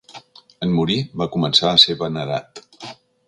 En 0.67 0.71
morir, 0.77 0.95
va 1.23 1.27
començar 1.37 1.69
a 1.73 1.81
ser 1.85 1.99
venerat. 2.01 2.65